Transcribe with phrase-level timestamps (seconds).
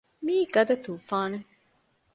[0.25, 1.47] މިއީ ގަދަ ތޫފާނެއް